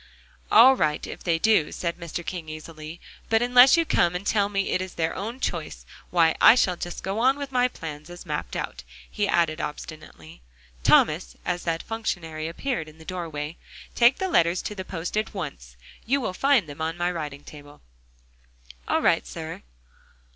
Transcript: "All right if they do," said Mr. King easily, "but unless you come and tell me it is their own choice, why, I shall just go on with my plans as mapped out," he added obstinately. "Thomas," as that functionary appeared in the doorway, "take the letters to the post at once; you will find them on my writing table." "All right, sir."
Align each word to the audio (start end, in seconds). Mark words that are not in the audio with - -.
"All 0.51 0.75
right 0.75 1.05
if 1.05 1.23
they 1.23 1.37
do," 1.37 1.71
said 1.71 1.99
Mr. 1.99 2.25
King 2.25 2.49
easily, 2.49 2.99
"but 3.29 3.43
unless 3.43 3.77
you 3.77 3.85
come 3.85 4.15
and 4.15 4.25
tell 4.25 4.49
me 4.49 4.71
it 4.71 4.81
is 4.81 4.95
their 4.95 5.13
own 5.13 5.39
choice, 5.39 5.85
why, 6.09 6.35
I 6.41 6.55
shall 6.55 6.75
just 6.75 7.03
go 7.03 7.19
on 7.19 7.37
with 7.37 7.51
my 7.51 7.67
plans 7.67 8.09
as 8.09 8.25
mapped 8.25 8.55
out," 8.55 8.81
he 9.11 9.27
added 9.27 9.61
obstinately. 9.61 10.41
"Thomas," 10.83 11.35
as 11.45 11.65
that 11.65 11.83
functionary 11.83 12.47
appeared 12.47 12.89
in 12.89 12.97
the 12.97 13.05
doorway, 13.05 13.57
"take 13.93 14.17
the 14.17 14.27
letters 14.27 14.63
to 14.63 14.73
the 14.73 14.83
post 14.83 15.15
at 15.15 15.35
once; 15.35 15.75
you 16.07 16.19
will 16.19 16.33
find 16.33 16.67
them 16.67 16.81
on 16.81 16.97
my 16.97 17.11
writing 17.11 17.43
table." 17.43 17.81
"All 18.87 19.03
right, 19.03 19.27
sir." 19.27 19.61